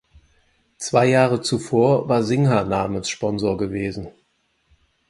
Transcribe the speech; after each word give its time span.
Zwei 0.79 1.05
Jahre 1.09 1.41
zuvor 1.43 2.09
war 2.09 2.23
Singha 2.23 2.63
Namenssponsor 2.63 3.55
gewesen. 3.59 4.07